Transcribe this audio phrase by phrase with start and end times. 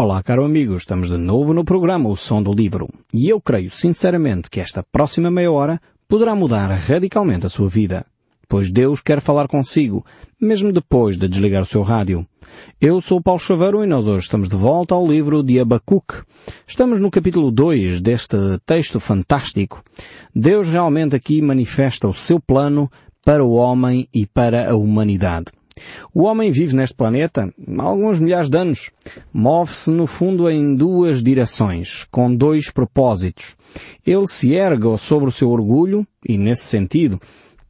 [0.00, 3.68] Olá, caro amigo, estamos de novo no programa O Som do Livro e eu creio
[3.68, 8.06] sinceramente que esta próxima meia hora poderá mudar radicalmente a sua vida,
[8.48, 10.06] pois Deus quer falar consigo,
[10.40, 12.24] mesmo depois de desligar o seu rádio.
[12.80, 16.22] Eu sou Paulo Chaveiro e nós hoje estamos de volta ao livro de Abacuque.
[16.64, 19.82] Estamos no capítulo 2 deste texto fantástico.
[20.32, 22.88] Deus realmente aqui manifesta o seu plano
[23.24, 25.57] para o homem e para a humanidade.
[26.14, 28.90] O homem vive neste planeta há alguns milhares de anos.
[29.32, 33.56] Move-se, no fundo, em duas direções, com dois propósitos.
[34.06, 37.20] Ele se erga sobre o seu orgulho, e nesse sentido,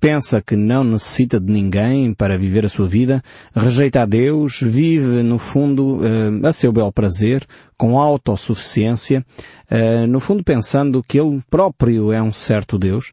[0.01, 3.23] pensa que não necessita de ninguém para viver a sua vida,
[3.55, 7.45] rejeita a Deus, vive, no fundo, eh, a seu bel prazer,
[7.77, 9.25] com autossuficiência,
[9.71, 13.13] eh, no fundo pensando que ele próprio é um certo Deus,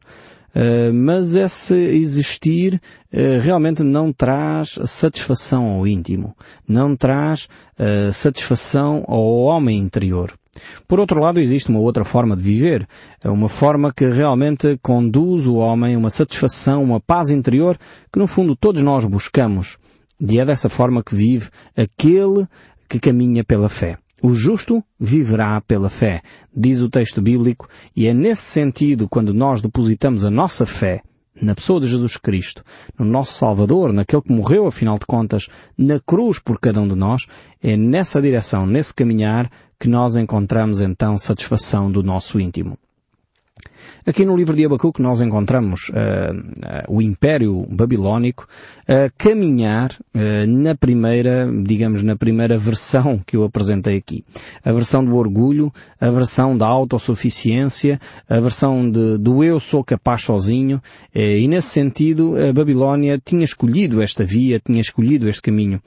[0.92, 2.80] mas esse existir
[3.12, 6.34] uh, realmente não traz satisfação ao íntimo,
[6.66, 10.32] não traz uh, satisfação ao homem interior.
[10.88, 12.88] Por outro lado, existe uma outra forma de viver,
[13.22, 17.76] uma forma que realmente conduz o homem a uma satisfação, uma paz interior
[18.10, 19.76] que no fundo todos nós buscamos.
[20.18, 22.46] E é dessa forma que vive aquele
[22.88, 23.98] que caminha pela fé.
[24.22, 26.22] O justo viverá pela fé,
[26.54, 31.02] diz o texto bíblico, e é nesse sentido quando nós depositamos a nossa fé
[31.40, 32.64] na pessoa de Jesus Cristo,
[32.98, 36.94] no nosso Salvador, naquele que morreu, afinal de contas, na cruz por cada um de
[36.94, 37.26] nós,
[37.62, 42.78] é nessa direção, nesse caminhar, que nós encontramos então satisfação do nosso íntimo.
[44.08, 48.46] Aqui no livro de Abacuque nós encontramos uh, uh, o Império Babilónico
[48.86, 49.98] a uh, caminhar
[50.46, 54.24] na primeira, digamos, na primeira versão que eu apresentei aqui.
[54.64, 60.22] A versão do orgulho, a versão da autossuficiência, a versão de, do eu sou capaz
[60.22, 60.80] sozinho,
[61.14, 65.82] e nesse sentido a Babilónia tinha escolhido esta via, tinha escolhido este caminho.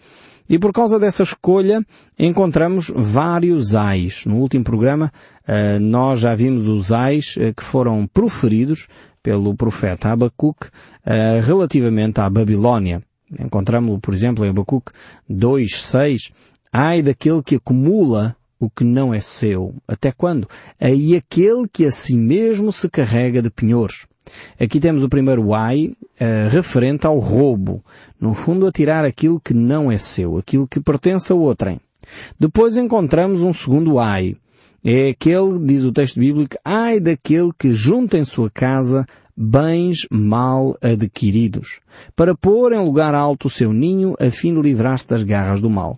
[0.50, 1.86] E por causa dessa escolha
[2.18, 4.26] encontramos vários ais.
[4.26, 5.12] No último programa
[5.48, 8.88] uh, nós já vimos os ais uh, que foram proferidos
[9.22, 13.04] pelo profeta Abacuque uh, relativamente à Babilónia.
[13.40, 14.92] Encontramos, por exemplo, em Abacuque
[15.30, 16.32] 2.6,
[16.74, 19.76] ai daquele que acumula o que não é seu.
[19.88, 20.50] Até quando?
[20.80, 24.08] Aí aquele que a si mesmo se carrega de penhores.
[24.60, 27.84] Aqui temos o primeiro ai uh, referente ao roubo.
[28.20, 31.80] No fundo, a tirar aquilo que não é seu, aquilo que pertence a outrem.
[32.40, 34.36] Depois encontramos um segundo ai.
[34.84, 40.78] É aquele, diz o texto bíblico, ai daquele que junta em sua casa bens mal
[40.82, 41.80] adquiridos,
[42.14, 45.70] para pôr em lugar alto o seu ninho a fim de livrar-se das garras do
[45.70, 45.98] mal.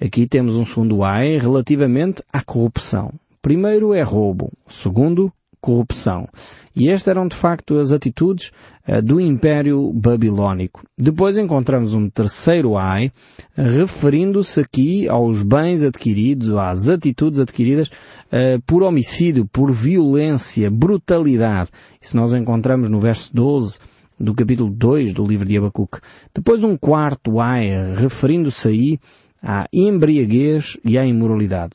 [0.00, 3.12] Aqui temos um segundo ai relativamente à corrupção.
[3.40, 4.52] Primeiro é roubo.
[4.68, 6.28] Segundo, corrupção.
[6.74, 8.52] E estas eram de facto as atitudes
[8.86, 10.84] uh, do Império Babilónico.
[10.98, 13.10] Depois encontramos um terceiro ai,
[13.56, 21.70] referindo-se aqui aos bens adquiridos, às atitudes adquiridas uh, por homicídio, por violência, brutalidade.
[22.00, 23.78] Isso nós encontramos no verso 12
[24.18, 25.98] do capítulo 2 do livro de Abacuque.
[26.34, 28.98] Depois um quarto ai, referindo-se aí
[29.42, 31.72] à embriaguez e à imoralidade.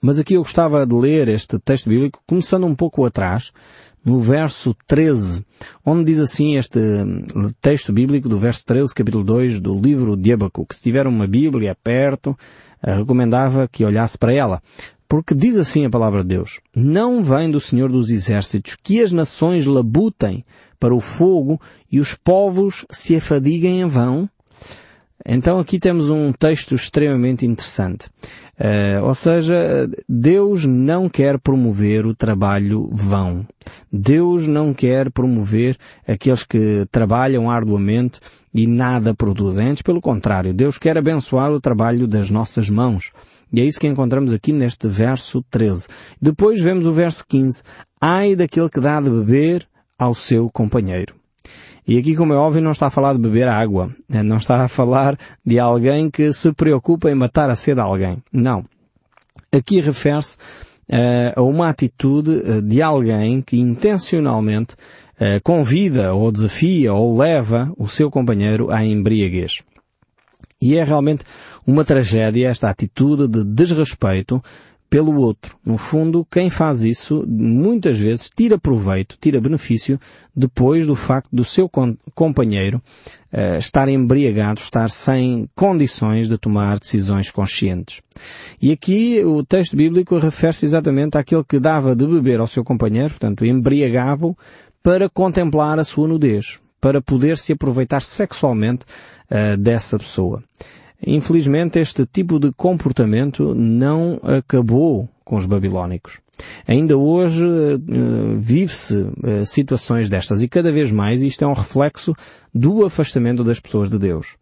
[0.00, 3.52] Mas aqui eu gostava de ler este texto bíblico começando um pouco atrás,
[4.04, 5.44] no verso 13,
[5.84, 6.78] onde diz assim este
[7.60, 10.76] texto bíblico do verso 13, capítulo 2 do livro de Abacuque.
[10.76, 12.36] Se tiver uma Bíblia perto,
[12.80, 14.62] recomendava que olhasse para ela.
[15.08, 19.10] Porque diz assim a palavra de Deus, não vem do Senhor dos Exércitos que as
[19.10, 20.44] nações labutem
[20.78, 21.60] para o fogo
[21.90, 24.28] e os povos se afadiguem em vão?
[25.26, 28.08] Então aqui temos um texto extremamente interessante.
[28.58, 33.46] Uh, ou seja, Deus não quer promover o trabalho vão.
[33.92, 35.76] Deus não quer promover
[36.06, 38.18] aqueles que trabalham arduamente
[38.52, 39.68] e nada produzem.
[39.68, 43.12] Antes, pelo contrário, Deus quer abençoar o trabalho das nossas mãos.
[43.52, 45.86] E é isso que encontramos aqui neste verso 13.
[46.20, 47.62] Depois vemos o verso 15.
[48.00, 51.14] Ai daquele que dá de beber ao seu companheiro.
[51.88, 53.90] E aqui, como é óbvio, não está a falar de beber água.
[54.12, 57.84] Eh, não está a falar de alguém que se preocupa em matar a sede a
[57.84, 58.22] alguém.
[58.30, 58.62] Não.
[59.50, 66.92] Aqui refere-se uh, a uma atitude eh, de alguém que intencionalmente uh, convida ou desafia
[66.92, 69.62] ou leva o seu companheiro à embriaguez.
[70.60, 71.24] E é realmente
[71.66, 74.42] uma tragédia esta atitude de desrespeito
[74.90, 75.56] pelo outro.
[75.64, 80.00] No fundo, quem faz isso muitas vezes tira proveito, tira benefício
[80.34, 81.70] depois do facto do seu
[82.14, 82.80] companheiro
[83.32, 88.00] uh, estar embriagado, estar sem condições de tomar decisões conscientes.
[88.60, 93.10] E aqui o texto bíblico refere-se exatamente àquele que dava de beber ao seu companheiro,
[93.10, 94.36] portanto, embriagava-o
[94.82, 98.86] para contemplar a sua nudez, para poder se aproveitar sexualmente
[99.30, 100.42] uh, dessa pessoa.
[101.06, 106.20] Infelizmente este tipo de comportamento não acabou com os babilónicos.
[106.66, 112.14] Ainda hoje uh, vive-se uh, situações destas e cada vez mais isto é um reflexo
[112.54, 114.36] do afastamento das pessoas de Deus.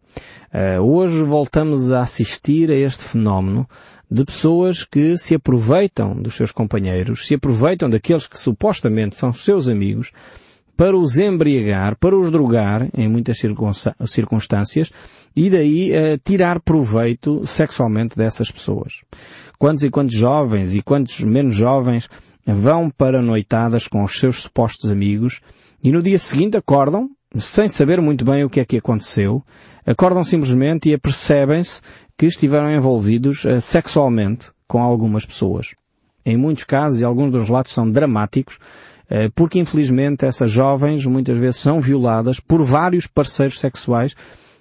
[0.53, 3.67] Uh, hoje voltamos a assistir a este fenómeno
[4.09, 9.67] de pessoas que se aproveitam dos seus companheiros, se aproveitam daqueles que supostamente são seus
[9.67, 10.11] amigos,
[10.77, 13.41] para os embriagar, para os drogar, em muitas
[14.05, 14.91] circunstâncias,
[15.35, 19.01] e daí uh, tirar proveito sexualmente dessas pessoas.
[19.57, 22.07] Quantos e quantos jovens e quantos menos jovens
[22.45, 25.41] vão para noitadas com os seus supostos amigos
[25.83, 29.43] e no dia seguinte acordam, sem saber muito bem o que é que aconteceu,
[29.83, 31.81] acordam simplesmente e apercebem-se
[32.15, 35.73] que estiveram envolvidos uh, sexualmente com algumas pessoas.
[36.23, 38.59] Em muitos casos, e alguns dos relatos são dramáticos,
[39.35, 44.15] porque infelizmente essas jovens muitas vezes são violadas por vários parceiros sexuais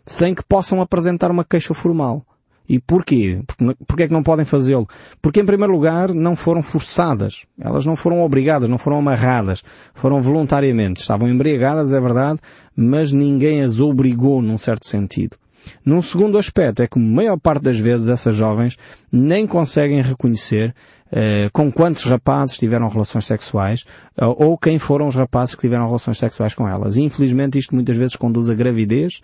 [0.04, 2.24] sem que possam apresentar uma queixa formal.
[2.68, 3.42] E porquê?
[3.86, 4.88] Porquê é que não podem fazê-lo?
[5.22, 7.46] Porque, em primeiro lugar, não foram forçadas.
[7.60, 9.62] Elas não foram obrigadas, não foram amarradas.
[9.94, 11.00] Foram voluntariamente.
[11.00, 12.40] Estavam embriagadas, é verdade,
[12.74, 15.36] mas ninguém as obrigou num certo sentido.
[15.84, 18.76] Num segundo aspecto é que a maior parte das vezes essas jovens
[19.12, 20.74] nem conseguem reconhecer
[21.10, 23.82] eh, com quantos rapazes tiveram relações sexuais
[24.20, 26.96] uh, ou quem foram os rapazes que tiveram relações sexuais com elas.
[26.96, 29.20] E, infelizmente isto muitas vezes conduz a gravidez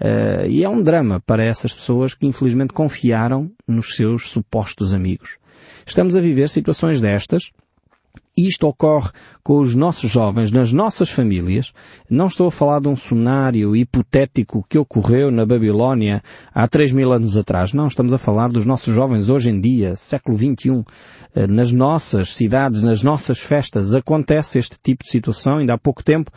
[0.00, 5.36] uh, e é um drama para essas pessoas que infelizmente confiaram nos seus supostos amigos.
[5.86, 7.52] Estamos a viver situações destas
[8.36, 9.10] isto ocorre
[9.42, 11.72] com os nossos jovens, nas nossas famílias.
[12.08, 16.22] Não estou a falar de um cenário hipotético que ocorreu na Babilónia
[16.54, 17.72] há 3 mil anos atrás.
[17.72, 20.84] Não, estamos a falar dos nossos jovens hoje em dia, século XXI.
[21.34, 25.56] Eh, nas nossas cidades, nas nossas festas, acontece este tipo de situação.
[25.56, 26.30] Ainda há pouco tempo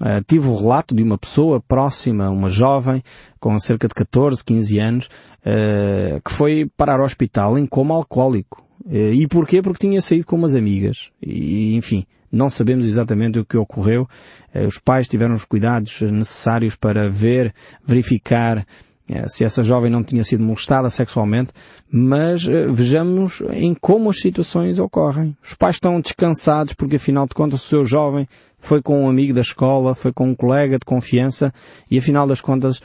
[0.00, 3.02] Uh, tive o relato de uma pessoa próxima, uma jovem,
[3.38, 8.63] com cerca de 14, 15 anos, uh, que foi parar ao hospital em coma alcoólico.
[8.88, 9.62] Eh, e porquê?
[9.62, 11.10] Porque tinha saído com umas amigas.
[11.22, 14.08] E, enfim, não sabemos exatamente o que ocorreu.
[14.52, 17.54] Eh, os pais tiveram os cuidados necessários para ver,
[17.84, 18.66] verificar
[19.08, 21.52] eh, se essa jovem não tinha sido molestada sexualmente,
[21.90, 25.36] mas vejamos em como as situações ocorrem.
[25.42, 28.26] Os pais estão descansados porque afinal de contas o seu jovem
[28.58, 31.52] foi com um amigo da escola, foi com um colega de confiança
[31.90, 32.80] e afinal das contas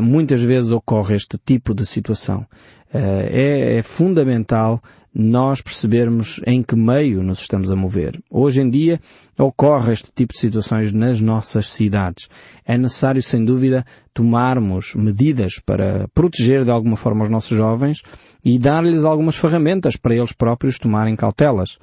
[0.00, 2.44] muitas vezes ocorre este tipo de situação.
[2.92, 4.82] É, é fundamental
[5.20, 8.22] nós percebermos em que meio nos estamos a mover.
[8.30, 9.00] Hoje em dia
[9.36, 12.28] ocorre este tipo de situações nas nossas cidades.
[12.64, 13.84] É necessário, sem dúvida,
[14.14, 18.00] tomarmos medidas para proteger de alguma forma os nossos jovens
[18.44, 21.78] e dar-lhes algumas ferramentas para eles próprios tomarem cautelas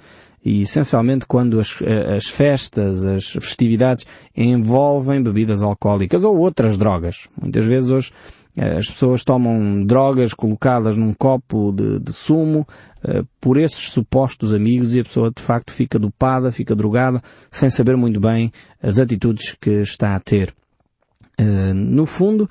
[0.45, 1.75] e essencialmente quando as,
[2.15, 7.27] as, festas, as festividades envolvem bebidas alcoólicas ou outras drogas.
[7.41, 8.11] Muitas vezes hoje
[8.57, 12.65] as pessoas tomam drogas colocadas num copo de, de sumo
[13.03, 17.21] uh, por esses supostos amigos e a pessoa de facto fica dopada, fica drogada,
[17.51, 20.53] sem saber muito bem as atitudes que está a ter.
[21.37, 22.49] Uh, no fundo,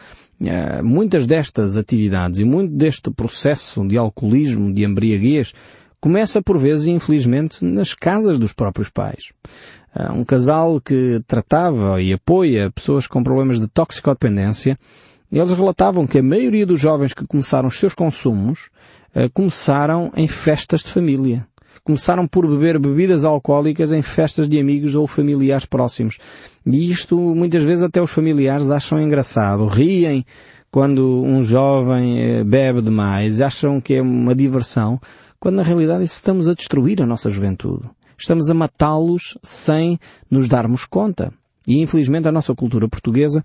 [0.82, 5.54] muitas destas atividades e muito deste processo de alcoolismo, de embriaguez,
[5.98, 9.32] começa por vezes, infelizmente, nas casas dos próprios pais.
[10.12, 14.76] Um casal que tratava e apoia pessoas com problemas de toxicodependência,
[15.38, 18.70] eles relatavam que a maioria dos jovens que começaram os seus consumos
[19.14, 21.46] eh, começaram em festas de família.
[21.82, 26.18] Começaram por beber bebidas alcoólicas em festas de amigos ou familiares próximos.
[26.64, 29.66] E isto muitas vezes até os familiares acham engraçado.
[29.66, 30.24] Riem
[30.70, 35.00] quando um jovem eh, bebe demais, acham que é uma diversão
[35.38, 37.88] quando na realidade estamos a destruir a nossa juventude.
[38.16, 39.98] Estamos a matá-los sem
[40.30, 41.32] nos darmos conta.
[41.66, 43.42] E infelizmente a nossa cultura portuguesa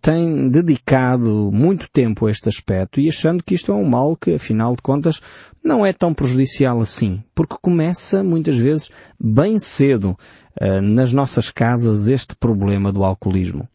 [0.00, 4.34] tem dedicado muito tempo a este aspecto e achando que isto é um mal que,
[4.34, 5.20] afinal de contas,
[5.64, 7.22] não é tão prejudicial assim.
[7.34, 10.16] Porque começa, muitas vezes, bem cedo,
[10.60, 13.66] uh, nas nossas casas, este problema do alcoolismo.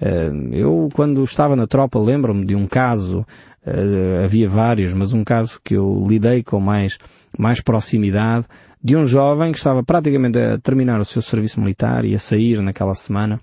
[0.00, 3.24] Uh, eu, quando estava na tropa, lembro-me de um caso
[3.64, 6.98] Uh, havia vários, mas um caso que eu lidei com mais,
[7.38, 8.48] mais proximidade,
[8.82, 12.60] de um jovem que estava praticamente a terminar o seu serviço militar e a sair
[12.60, 13.40] naquela semana.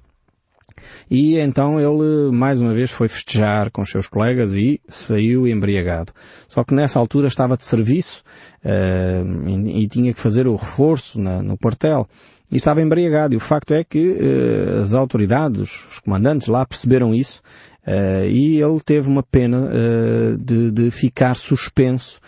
[1.09, 6.13] E então ele, mais uma vez, foi festejar com os seus colegas e saiu embriagado.
[6.47, 8.23] Só que nessa altura estava de serviço
[8.63, 12.07] uh, e, e, tinha que fazer o reforço na, no quartel.
[12.51, 13.33] E estava embriagado.
[13.33, 17.41] E o facto é que uh, as autoridades, os comandantes lá perceberam isso
[17.87, 19.71] Uh, e ele teve uma pena
[20.37, 22.19] de, de, ficar suspenso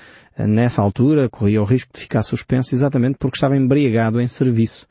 [0.48, 4.88] nessa altura, corria o risco de ficar suspenso exatamente porque estava embriagado em serviço.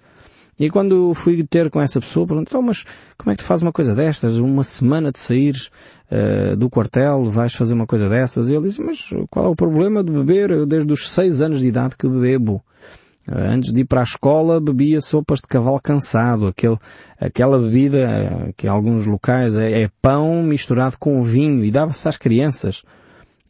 [0.58, 2.84] E quando fui ter com essa pessoa, perguntou, então, mas
[3.16, 4.36] como é que tu fazes uma coisa destas?
[4.36, 5.70] Uma semana de saíres
[6.12, 8.50] uh, do quartel, vais fazer uma coisa dessas?
[8.50, 10.66] E ele disse, mas qual é o problema de beber?
[10.66, 12.62] Desde os seis anos de idade que bebo.
[13.26, 16.76] Antes de ir para a escola bebia sopas de cavalo cansado, aquele,
[17.18, 22.18] aquela bebida que em alguns locais é, é pão misturado com vinho e dava-se às
[22.18, 22.82] crianças.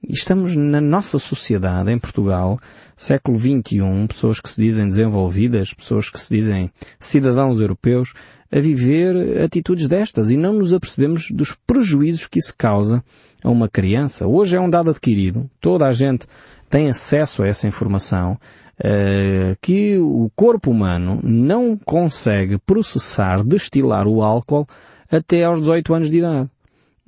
[0.09, 2.59] Estamos na nossa sociedade, em Portugal,
[2.97, 8.15] século XXI, pessoas que se dizem desenvolvidas, pessoas que se dizem cidadãos europeus,
[8.51, 13.05] a viver atitudes destas e não nos apercebemos dos prejuízos que isso causa
[13.45, 14.27] a uma criança.
[14.27, 16.27] Hoje é um dado adquirido, toda a gente
[16.69, 18.39] tem acesso a essa informação,
[18.81, 24.67] uh, que o corpo humano não consegue processar, destilar o álcool
[25.11, 26.51] até aos 18 anos de idade.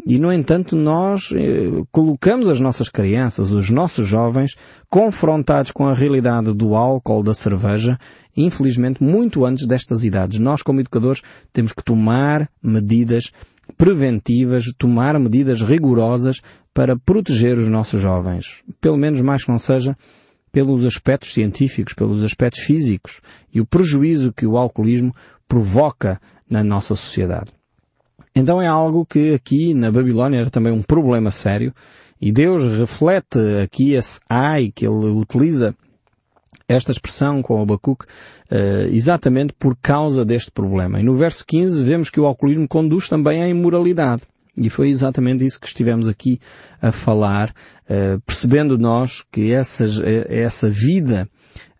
[0.04, 4.56] E, no entanto, nós eh, colocamos as nossas crianças, os nossos jovens,
[4.90, 7.96] confrontados com a realidade do álcool, da cerveja,
[8.36, 10.40] infelizmente, muito antes destas idades.
[10.40, 13.30] Nós, como educadores, temos que tomar medidas
[13.76, 16.40] preventivas, tomar medidas rigorosas
[16.74, 18.62] para proteger os nossos jovens.
[18.80, 19.96] Pelo menos mais que não seja
[20.50, 23.20] pelos aspectos científicos, pelos aspectos físicos
[23.54, 25.14] e o prejuízo que o alcoolismo
[25.46, 27.52] provoca na nossa sociedade.
[28.34, 31.74] Então é algo que aqui na Babilónia era também um problema sério
[32.20, 35.74] e Deus reflete aqui esse ai que ele utiliza
[36.68, 38.06] esta expressão com o Abacuque
[38.50, 41.00] uh, exatamente por causa deste problema.
[41.00, 44.22] E no verso 15 vemos que o alcoolismo conduz também à imoralidade.
[44.56, 46.38] E foi exatamente isso que estivemos aqui
[46.80, 47.54] a falar,
[47.88, 51.71] uh, percebendo nós que eh, essa vida eh,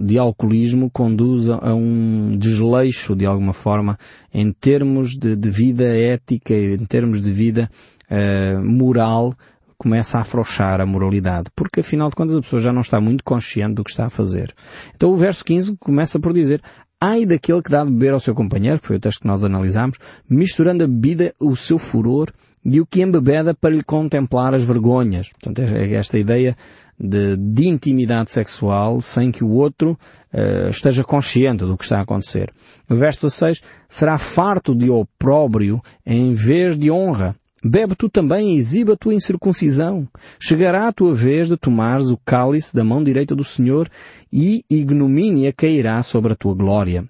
[0.00, 3.98] de alcoolismo conduz a um desleixo de alguma forma
[4.32, 7.70] em termos de, de vida ética, em termos de vida
[8.10, 9.32] uh, moral,
[9.78, 13.22] começa a afrouxar a moralidade, porque afinal de contas a pessoa já não está muito
[13.22, 14.54] consciente do que está a fazer.
[14.94, 16.62] Então o verso 15 começa por dizer,
[17.00, 19.44] ai daquele que dá de beber ao seu companheiro, que foi o texto que nós
[19.44, 19.98] analisámos,
[20.28, 22.32] misturando a bebida o seu furor
[22.64, 25.28] e o que embebeda para lhe contemplar as vergonhas.
[25.28, 26.56] Portanto, é esta ideia
[26.98, 29.98] de, de intimidade sexual sem que o outro
[30.32, 32.52] uh, esteja consciente do que está a acontecer.
[32.88, 37.36] No verso 16, será farto de opróbrio em vez de honra.
[37.64, 40.06] Bebe tu também e exiba a tua incircuncisão.
[40.38, 43.90] Chegará a tua vez de tomares o cálice da mão direita do Senhor
[44.32, 47.08] e ignomínia cairá sobre a tua glória.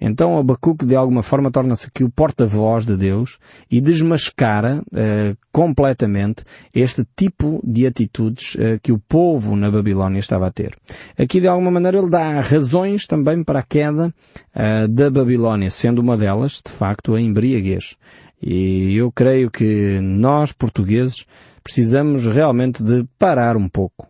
[0.00, 3.38] Então Abacuque de alguma forma torna-se aqui o porta-voz de Deus
[3.70, 6.42] e desmascara uh, completamente
[6.74, 10.74] este tipo de atitudes uh, que o povo na Babilónia estava a ter.
[11.18, 14.06] Aqui de alguma maneira ele dá razões também para a queda
[14.54, 17.96] uh, da Babilónia, sendo uma delas, de facto, a embriaguez.
[18.42, 21.26] E eu creio que nós, portugueses,
[21.62, 24.08] precisamos realmente de parar um pouco,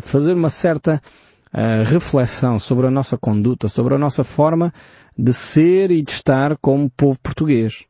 [0.00, 0.98] fazer uma certa
[1.84, 4.72] reflexão sobre a nossa conduta, sobre a nossa forma
[5.16, 7.86] de ser e de estar como povo português.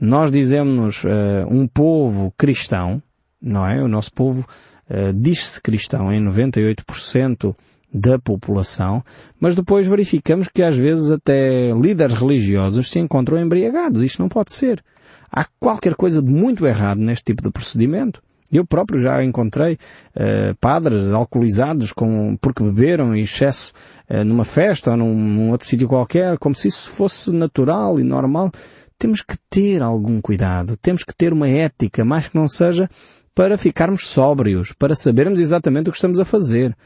[0.00, 3.00] Nós dizemos uh, um povo cristão,
[3.40, 3.82] não é?
[3.82, 4.46] O nosso povo
[4.90, 7.54] uh, diz-se cristão em 98%
[7.92, 9.04] da população,
[9.38, 14.02] mas depois verificamos que às vezes até líderes religiosos se encontram embriagados.
[14.02, 14.82] Isto não pode ser.
[15.30, 18.20] Há qualquer coisa de muito errado neste tipo de procedimento.
[18.54, 23.72] Eu próprio já encontrei uh, padres alcoolizados com, porque beberam em excesso
[24.08, 28.04] uh, numa festa ou num, num outro sítio qualquer, como se isso fosse natural e
[28.04, 28.52] normal.
[28.96, 32.88] Temos que ter algum cuidado, temos que ter uma ética, mais que não seja
[33.34, 36.76] para ficarmos sóbrios, para sabermos exatamente o que estamos a fazer.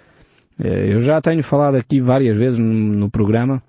[0.58, 3.62] Uh, eu já tenho falado aqui várias vezes no, no programa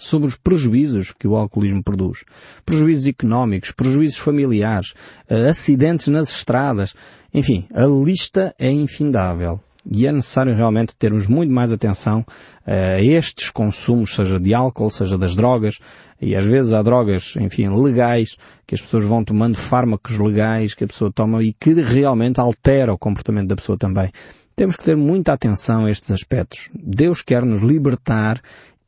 [0.00, 2.24] sobre os prejuízos que o alcoolismo produz.
[2.64, 4.94] Prejuízos económicos, prejuízos familiares,
[5.28, 6.94] eh, acidentes nas estradas.
[7.32, 9.60] Enfim, a lista é infindável.
[9.90, 12.24] E é necessário realmente termos muito mais atenção
[12.66, 15.78] eh, a estes consumos, seja de álcool, seja das drogas,
[16.20, 20.84] e às vezes há drogas, enfim, legais, que as pessoas vão tomando fármacos legais que
[20.84, 24.10] a pessoa toma e que realmente altera o comportamento da pessoa também.
[24.60, 26.68] Temos que ter muita atenção a estes aspectos.
[26.74, 28.42] Deus quer nos libertar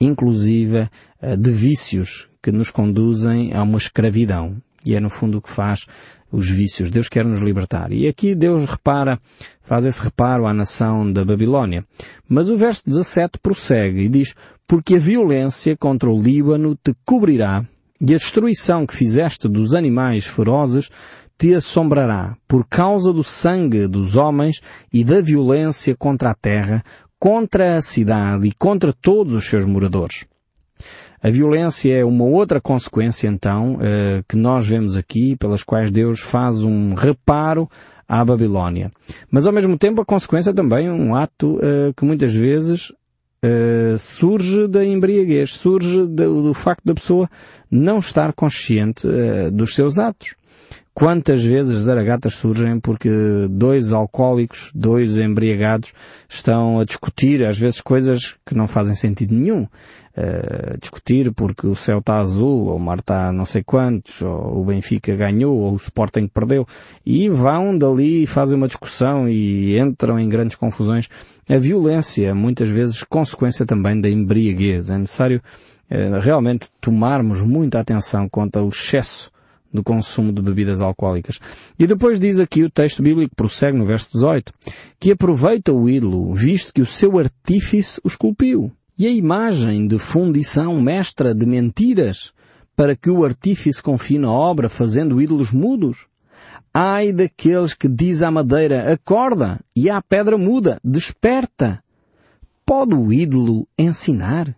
[0.04, 0.88] inclusive
[1.20, 4.56] eh, de vícios que nos conduzem a uma escravidão.
[4.84, 5.86] E é no fundo o que faz
[6.30, 6.90] os vícios.
[6.90, 7.92] Deus quer nos libertar.
[7.92, 9.20] E aqui Deus repara,
[9.60, 11.84] faz esse reparo à nação da Babilónia.
[12.28, 14.34] Mas o verso 17 prossegue e diz,
[14.66, 17.64] porque a violência contra o Líbano te cobrirá
[18.00, 20.90] e a destruição que fizeste dos animais ferozes
[21.38, 24.60] te assombrará por causa do sangue dos homens
[24.92, 26.84] e da violência contra a terra,
[27.22, 30.24] contra a cidade e contra todos os seus moradores.
[31.22, 36.18] A violência é uma outra consequência, então, eh, que nós vemos aqui, pelas quais Deus
[36.18, 37.70] faz um reparo
[38.08, 38.90] à Babilónia.
[39.30, 43.96] Mas, ao mesmo tempo, a consequência é também um ato eh, que muitas vezes uh,
[44.00, 47.30] surge da embriaguez, surge do, facto da pessoa
[47.70, 49.06] não estar consciente
[49.52, 50.34] dos seus atos.
[50.94, 53.08] Quantas vezes zaragatas surgem porque
[53.48, 55.94] dois alcoólicos, dois embriagados
[56.28, 59.66] estão a discutir às vezes coisas que não fazem sentido nenhum.
[60.14, 64.60] Uh, discutir porque o céu está azul, ou o mar está não sei quantos, ou
[64.60, 66.68] o Benfica ganhou, ou o Sporting perdeu,
[67.06, 71.08] e vão dali e fazem uma discussão e entram em grandes confusões.
[71.48, 74.90] A violência, muitas vezes, consequência também da embriaguez.
[74.90, 75.40] É necessário
[75.90, 79.32] uh, realmente tomarmos muita atenção quanto ao excesso
[79.72, 81.40] do consumo de bebidas alcoólicas.
[81.78, 84.52] E depois diz aqui o texto bíblico, prossegue no verso 18,
[85.00, 88.70] que aproveita o ídolo, visto que o seu artífice o esculpiu.
[88.98, 92.32] E a imagem de fundição mestra de mentiras
[92.76, 96.06] para que o artífice confie na obra fazendo ídolos mudos?
[96.74, 101.82] Ai daqueles que diz à madeira, acorda, e à pedra muda, desperta.
[102.64, 104.56] Pode o ídolo ensinar?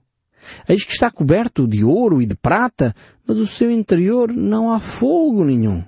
[0.69, 2.95] Eis que está coberto de ouro e de prata,
[3.27, 5.85] mas o seu interior não há fogo nenhum.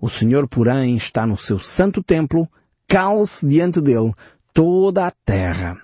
[0.00, 2.48] O Senhor, porém, está no seu santo templo,
[2.88, 4.12] cale-se diante dele
[4.52, 5.76] toda a terra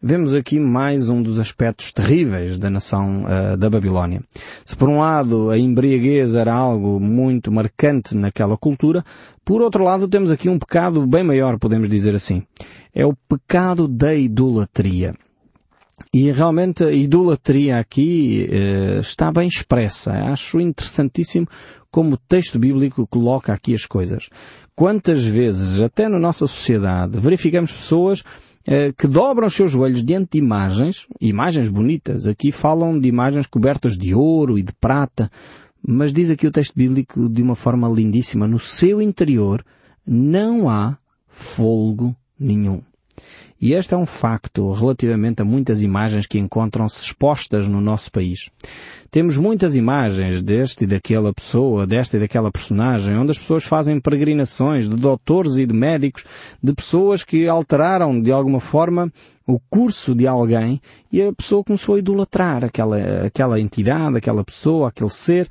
[0.00, 4.22] vemos aqui mais um dos aspectos terríveis da nação uh, da Babilónia.
[4.64, 9.04] Se por um lado a embriaguez era algo muito marcante naquela cultura,
[9.44, 12.44] por outro lado temos aqui um pecado bem maior, podemos dizer assim.
[12.94, 15.14] É o pecado da idolatria.
[16.12, 20.12] E realmente a idolatria aqui uh, está bem expressa.
[20.12, 21.46] Acho interessantíssimo
[21.90, 24.28] como o texto bíblico coloca aqui as coisas.
[24.74, 28.22] Quantas vezes, até na nossa sociedade, verificamos pessoas
[28.66, 32.26] eh, que dobram os seus joelhos diante de imagens, imagens bonitas.
[32.26, 35.30] Aqui falam de imagens cobertas de ouro e de prata,
[35.84, 39.64] mas diz aqui o texto bíblico de uma forma lindíssima, no seu interior
[40.06, 42.82] não há folgo nenhum.
[43.60, 48.50] E este é um facto relativamente a muitas imagens que encontram-se expostas no nosso país.
[49.10, 54.00] Temos muitas imagens deste e daquela pessoa, desta e daquela personagem, onde as pessoas fazem
[54.00, 56.24] peregrinações de doutores e de médicos,
[56.62, 59.10] de pessoas que alteraram de alguma forma
[59.46, 64.88] o curso de alguém e a pessoa começou a idolatrar aquela, aquela entidade, aquela pessoa,
[64.88, 65.48] aquele ser,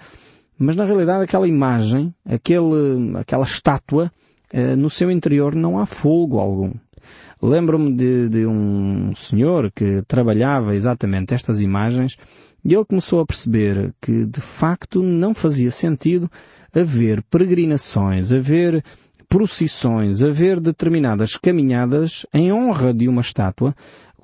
[0.58, 4.12] mas na realidade aquela imagem, aquele, aquela estátua,
[4.51, 6.71] eh, no seu interior não há fogo algum.
[7.41, 12.17] Lembro-me de, de um senhor que trabalhava exatamente estas imagens
[12.65, 16.30] e ele começou a perceber que, de facto, não fazia sentido
[16.76, 18.84] haver peregrinações, haver
[19.30, 23.76] procissões, haver determinadas caminhadas em honra de uma estátua,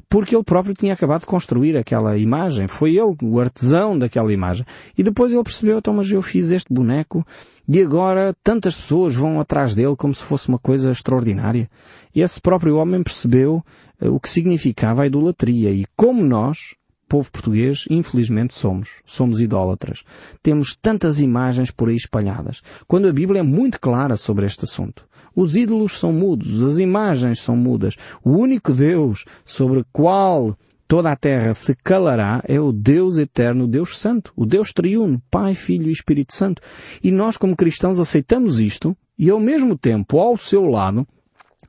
[0.09, 2.67] porque ele próprio tinha acabado de construir aquela imagem.
[2.67, 4.65] Foi ele o artesão daquela imagem.
[4.97, 7.25] E depois ele percebeu, então, mas eu fiz este boneco
[7.67, 11.69] e agora tantas pessoas vão atrás dele como se fosse uma coisa extraordinária.
[12.13, 13.63] E esse próprio homem percebeu
[13.99, 15.71] eh, o que significava a idolatria.
[15.71, 16.75] E como nós,
[17.13, 19.03] povo português, infelizmente somos.
[19.05, 20.03] Somos idólatras.
[20.41, 22.63] Temos tantas imagens por aí espalhadas.
[22.87, 25.05] Quando a Bíblia é muito clara sobre este assunto.
[25.35, 27.97] Os ídolos são mudos, as imagens são mudas.
[28.23, 33.65] O único Deus sobre o qual toda a terra se calará é o Deus eterno,
[33.65, 36.63] o Deus Santo, o Deus triuno, Pai, Filho e Espírito Santo.
[37.03, 41.07] E nós como cristãos aceitamos isto e ao mesmo tempo, ao seu lado,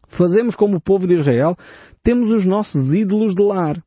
[0.09, 1.55] fazemos como o povo de Israel,
[2.03, 3.84] temos os nossos ídolos de lar.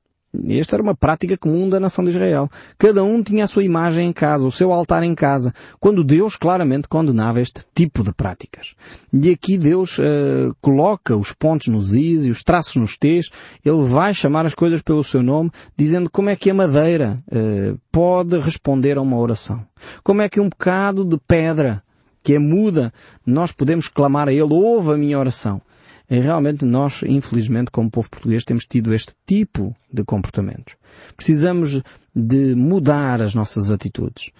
[0.49, 2.49] Esta era uma prática comum da nação de Israel.
[2.77, 6.35] Cada um tinha a sua imagem em casa, o seu altar em casa, quando Deus
[6.35, 8.75] claramente condenava este tipo de práticas.
[9.11, 13.29] E aqui Deus uh, coloca os pontos nos is e os traços nos t's,
[13.63, 17.79] Ele vai chamar as coisas pelo seu nome, dizendo como é que a madeira uh,
[17.91, 19.65] pode responder a uma oração.
[20.03, 21.81] Como é que um bocado de pedra
[22.21, 22.91] que é muda,
[23.25, 25.61] nós podemos clamar a Ele, ouve a minha oração.
[26.09, 30.75] E realmente nós, infelizmente, como povo português, temos tido este tipo de comportamentos.
[31.17, 31.81] Precisamos
[32.15, 34.31] de mudar as nossas atitudes.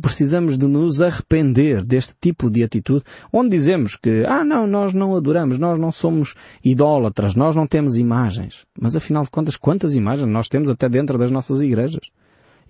[0.00, 5.16] Precisamos de nos arrepender deste tipo de atitude, onde dizemos que, ah não, nós não
[5.16, 6.34] adoramos, nós não somos
[6.64, 8.64] idólatras, nós não temos imagens.
[8.80, 12.08] Mas afinal de contas, quantas imagens nós temos até dentro das nossas igrejas?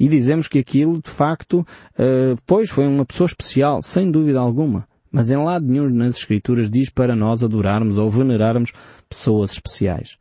[0.00, 4.86] E dizemos que aquilo, de facto, uh, pois foi uma pessoa especial, sem dúvida alguma.
[5.16, 8.70] Mas em lado nenhum nas Escrituras diz para nós adorarmos ou venerarmos
[9.08, 10.18] pessoas especiais.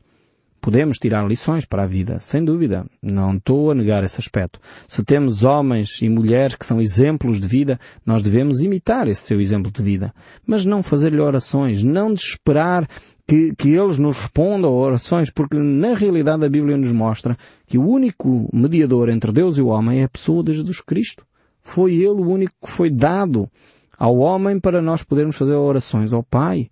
[0.62, 2.86] Podemos tirar lições para a vida, sem dúvida.
[3.04, 4.58] Não estou a negar esse aspecto.
[4.88, 9.42] Se temos homens e mulheres que são exemplos de vida, nós devemos imitar esse seu
[9.42, 10.14] exemplo de vida.
[10.48, 12.88] Mas não fazer-lhe orações, não desesperar
[13.28, 17.78] que, que eles nos respondam a orações, porque na realidade a Bíblia nos mostra que
[17.78, 21.26] o único mediador entre Deus e o homem é a pessoa de Jesus Cristo.
[21.62, 23.50] Foi Ele o único que foi dado
[23.98, 26.70] ao homem para nós podermos fazer orações ao Pai.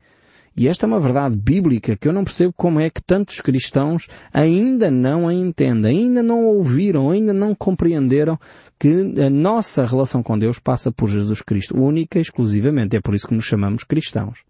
[0.55, 4.07] E esta é uma verdade bíblica que eu não percebo como é que tantos cristãos
[4.31, 8.39] ainda não a entendem, ainda não ouviram, ainda não compreenderam
[8.77, 12.95] que a nossa relação com Deus passa por Jesus Cristo, única e exclusivamente.
[12.95, 14.43] É por isso que nos chamamos cristãos.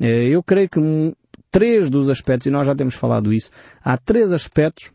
[0.00, 0.80] Eh, eu creio que
[1.50, 3.50] três dos aspectos, e nós já temos falado isso,
[3.84, 4.90] há três aspectos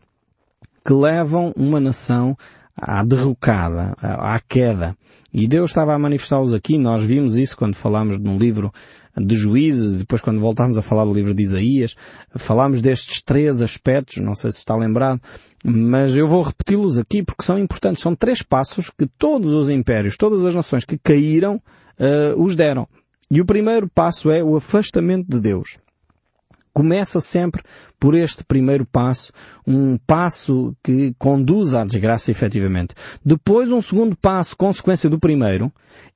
[0.84, 2.36] que levam uma nação
[2.80, 4.96] à derrocada, à queda.
[5.32, 8.72] E Deus estava a manifestá-los aqui, nós vimos isso quando falámos num livro
[9.16, 11.94] de juízes, depois quando voltámos a falar do livro de Isaías,
[12.36, 15.20] falámos destes três aspectos, não sei se está lembrado,
[15.64, 18.02] mas eu vou repeti-los aqui porque são importantes.
[18.02, 22.88] São três passos que todos os impérios, todas as nações que caíram, uh, os deram.
[23.30, 25.78] E o primeiro passo é o afastamento de Deus.
[26.72, 27.62] Começa sempre
[27.98, 29.32] por este primeiro passo,
[29.66, 32.94] um passo que conduz à desgraça efetivamente.
[33.24, 35.72] Depois um segundo passo, consequência do primeiro,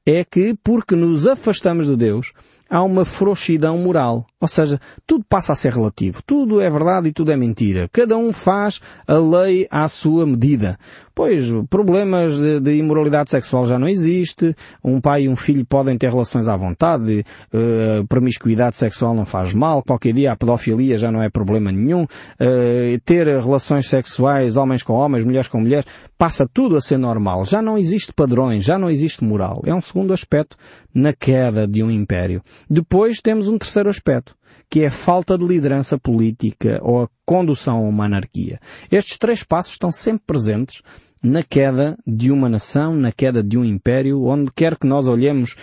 [0.07, 2.33] é que, porque nos afastamos de Deus,
[2.69, 4.27] há uma frouxidão moral.
[4.41, 6.23] Ou seja, tudo passa a ser relativo.
[6.27, 7.89] Tudo é verdade e tudo é mentira.
[7.93, 10.79] Cada um faz a lei à sua medida.
[11.15, 14.53] Pois, problemas de, de imoralidade sexual já não existe.
[14.83, 17.25] Um pai e um filho podem ter relações à vontade.
[17.53, 19.81] Uh, promiscuidade sexual não faz mal.
[19.85, 22.03] Qualquer dia a pedofilia já não é problema nenhum.
[22.03, 25.87] Uh, ter relações sexuais, homens com homens, mulheres com mulheres,
[26.19, 27.45] passa tudo a ser normal.
[27.45, 29.63] Já não existe padrões, já não existe moral.
[29.65, 30.57] É um segundo aspecto
[30.93, 32.43] na queda de um império.
[32.69, 34.35] Depois temos um terceiro aspecto,
[34.69, 38.61] que é a falta de liderança política ou a condução a uma anarquia.
[38.91, 40.83] Estes três passos estão sempre presentes
[41.23, 45.57] na queda de uma nação, na queda de um império, onde quer que nós olhemos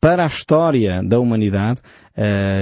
[0.00, 1.80] para a história da humanidade,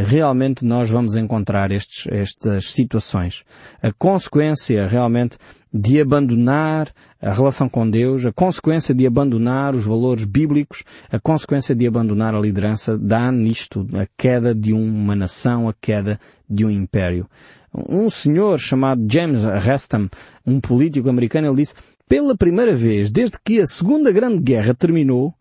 [0.07, 3.45] realmente nós vamos encontrar estes, estas situações.
[3.83, 5.39] A consequência realmente
[5.73, 11.75] de abandonar a relação com Deus, a consequência de abandonar os valores bíblicos, a consequência
[11.75, 16.71] de abandonar a liderança dá nisto a queda de uma nação, a queda de um
[16.71, 17.29] império.
[17.75, 20.09] Um senhor chamado James Reston,
[20.47, 21.75] um político americano, ele disse,
[22.09, 25.35] pela primeira vez desde que a Segunda Grande Guerra terminou,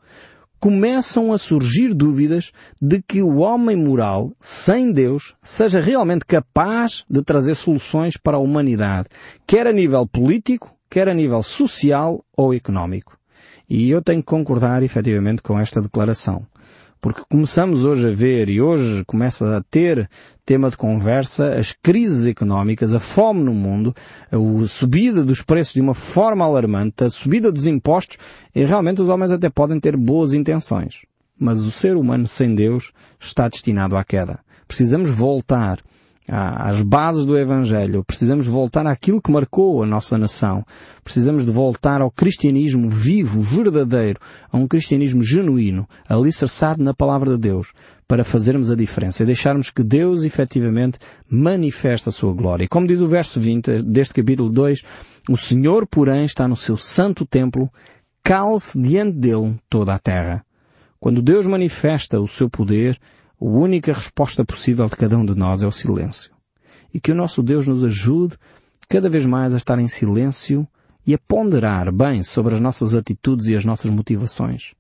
[0.66, 2.52] começam a surgir dúvidas
[2.82, 8.40] de que o homem moral, sem Deus, seja realmente capaz de trazer soluções para a
[8.40, 9.08] humanidade,
[9.46, 13.16] quer a nível político, quer a nível social ou económico.
[13.70, 16.48] E eu tenho que concordar efetivamente com esta declaração.
[17.06, 20.10] Porque começamos hoje a ver, e hoje começa a ter
[20.44, 23.94] tema de conversa, as crises económicas, a fome no mundo,
[24.32, 28.18] a subida dos preços de uma forma alarmante, a subida dos impostos,
[28.56, 31.06] e realmente os homens até podem ter boas intenções.
[31.40, 34.40] Mas o ser humano sem Deus está destinado à queda.
[34.68, 35.78] Precisamos voltar
[36.28, 38.04] às bases do Evangelho.
[38.04, 40.66] Precisamos voltar àquilo que marcou a nossa nação.
[41.04, 44.20] Precisamos de voltar ao cristianismo vivo, verdadeiro,
[44.52, 47.74] a um cristianismo genuíno, alicerçado na palavra de Deus,
[48.08, 52.66] para fazermos a diferença e deixarmos que Deus efetivamente manifeste a sua glória.
[52.66, 54.82] E como diz o verso 20 deste capítulo 2,
[55.30, 57.70] o Senhor, porém, está no seu santo templo,
[58.24, 60.44] cale-se diante dele toda a terra.
[61.00, 62.98] Quando Deus manifesta o seu poder,
[63.40, 66.32] a única resposta possível de cada um de nós é o silêncio.
[66.94, 68.38] E que o nosso Deus nos ajude
[68.88, 70.68] cada vez mais a estar em silêncio
[71.06, 74.74] e a ponderar bem sobre as nossas atitudes e as nossas motivações.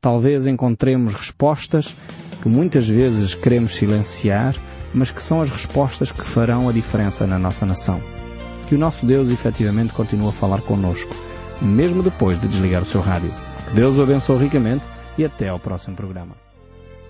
[0.00, 1.96] Talvez encontremos respostas
[2.42, 4.54] que muitas vezes queremos silenciar,
[4.92, 8.00] mas que são as respostas que farão a diferença na nossa nação.
[8.68, 11.14] Que o nosso Deus efetivamente continue a falar conosco,
[11.60, 13.32] mesmo depois de desligar o seu rádio.
[13.68, 14.86] Que Deus o abençoe ricamente
[15.16, 16.43] e até ao próximo programa.